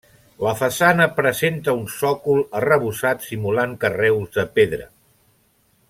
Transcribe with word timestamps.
La 0.45 0.53
façana 0.59 1.05
presenta 1.19 1.75
un 1.81 1.83
sòcol 1.97 2.41
arrebossat 2.61 3.23
simulant 3.29 3.77
carreus 3.85 4.33
de 4.39 4.49
pedra. 4.59 4.93